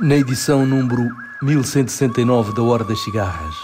[0.00, 1.08] Na edição número
[1.40, 3.54] 1169 da Hora das Cigarras,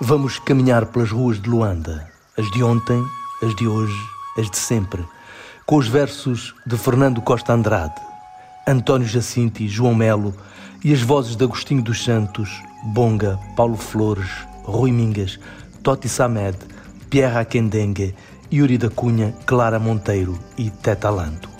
[0.00, 3.04] vamos caminhar pelas ruas de Luanda, as de ontem,
[3.42, 3.94] as de hoje,
[4.38, 5.04] as de sempre,
[5.66, 8.00] com os versos de Fernando Costa Andrade,
[8.66, 10.34] António Jacinti, João Melo
[10.82, 12.48] e as vozes de Agostinho dos Santos,
[12.86, 14.30] Bonga, Paulo Flores,
[14.64, 15.38] Rui Mingas,
[15.82, 16.56] Toti Samed,
[17.10, 18.14] Pierre Akendengue,
[18.50, 21.50] Yuri da Cunha, Clara Monteiro e Teta Lanto.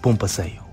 [0.00, 0.69] Bom passeio.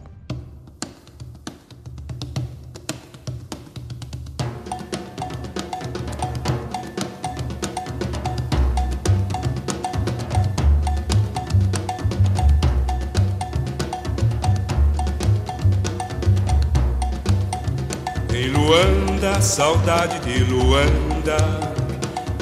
[18.68, 21.38] Luanda, saudade de Luanda.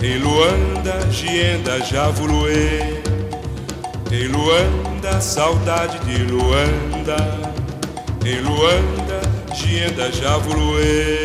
[0.02, 3.04] Em Luanda, Gienda Javuluê.
[4.12, 7.16] Em Luanda, saudade de Luanda.
[8.26, 9.22] Em Luanda,
[9.54, 11.16] Gienda Javuluê.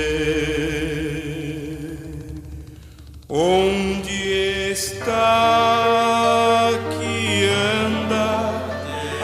[3.27, 8.53] Onde está que anda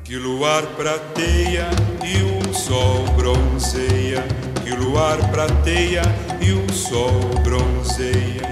[0.02, 1.70] que o luar prateia
[2.02, 4.24] e o sol bronzeia,
[4.64, 6.02] que o luar prateia
[6.40, 8.50] e o sol bronzeia.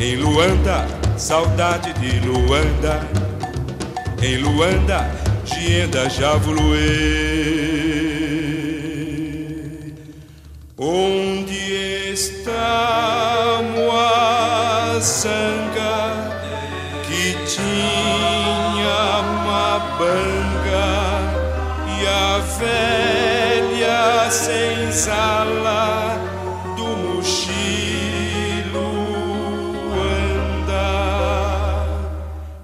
[0.00, 3.06] Em Luanda, saudade de Luanda,
[4.22, 5.10] em Luanda,
[5.44, 7.75] Gienda Javuluê.
[10.78, 15.00] Onde está Moaçanga
[17.06, 20.92] que tinha uma banga
[21.98, 25.86] e a velha senzala
[26.76, 28.36] do mochilo
[30.60, 30.84] anda?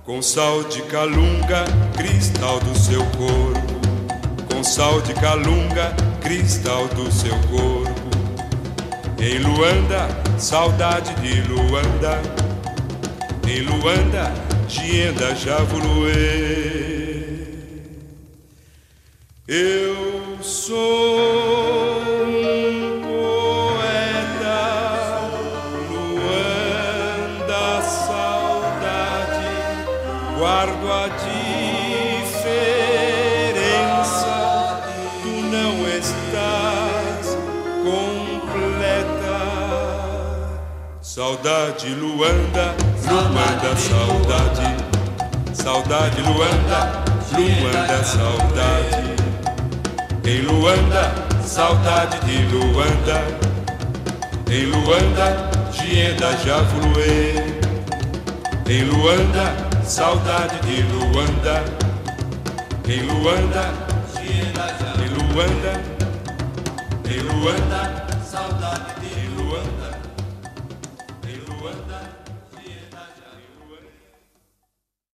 [0.04, 1.64] Com sal de calunga,
[1.96, 3.61] cristal do seu corpo,
[4.72, 7.92] sal de calunga, cristal do seu corpo.
[9.18, 12.18] Em Luanda, saudade de Luanda.
[13.46, 14.32] Em Luanda,
[14.66, 16.14] Gienda Javuluê.
[19.46, 24.58] Eu sou um poeta,
[25.90, 29.50] Luanda, saudade,
[30.38, 32.91] guardo a diferença.
[41.14, 42.74] Saudade, Luanda,
[43.06, 44.76] Luanda, saudade.
[45.52, 47.04] Saudade, Luanda,
[47.36, 49.12] Luanda, saudade.
[50.24, 51.12] Em Luanda,
[51.44, 53.26] saudade de Luanda.
[54.50, 57.34] Em Luanda, Gienda Javuluê.
[58.66, 61.62] Em Luanda, saudade de Luanda.
[62.88, 63.70] Em Luanda,
[64.16, 65.82] em Luanda,
[67.04, 68.02] em Luanda.